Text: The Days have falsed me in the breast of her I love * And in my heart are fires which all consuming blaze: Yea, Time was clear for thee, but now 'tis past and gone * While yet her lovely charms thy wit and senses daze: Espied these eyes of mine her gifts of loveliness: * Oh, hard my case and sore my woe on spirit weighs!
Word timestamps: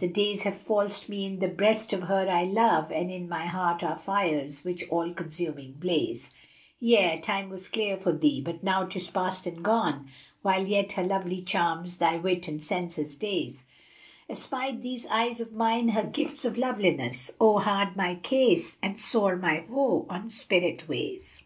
The 0.00 0.08
Days 0.08 0.44
have 0.44 0.56
falsed 0.56 1.10
me 1.10 1.26
in 1.26 1.38
the 1.40 1.48
breast 1.48 1.92
of 1.92 2.04
her 2.04 2.26
I 2.26 2.44
love 2.44 2.90
* 2.90 2.90
And 2.90 3.10
in 3.10 3.28
my 3.28 3.44
heart 3.44 3.84
are 3.84 3.98
fires 3.98 4.64
which 4.64 4.88
all 4.88 5.12
consuming 5.12 5.72
blaze: 5.72 6.30
Yea, 6.80 7.20
Time 7.20 7.50
was 7.50 7.68
clear 7.68 7.98
for 7.98 8.10
thee, 8.10 8.40
but 8.40 8.62
now 8.64 8.86
'tis 8.86 9.10
past 9.10 9.46
and 9.46 9.62
gone 9.62 10.08
* 10.24 10.40
While 10.40 10.66
yet 10.66 10.92
her 10.92 11.02
lovely 11.04 11.42
charms 11.42 11.98
thy 11.98 12.16
wit 12.16 12.48
and 12.48 12.64
senses 12.64 13.16
daze: 13.16 13.64
Espied 14.30 14.80
these 14.80 15.04
eyes 15.08 15.40
of 15.42 15.52
mine 15.52 15.90
her 15.90 16.04
gifts 16.04 16.46
of 16.46 16.56
loveliness: 16.56 17.30
* 17.36 17.38
Oh, 17.38 17.58
hard 17.58 17.94
my 17.94 18.14
case 18.14 18.78
and 18.82 18.98
sore 18.98 19.36
my 19.36 19.62
woe 19.68 20.06
on 20.08 20.30
spirit 20.30 20.88
weighs! 20.88 21.42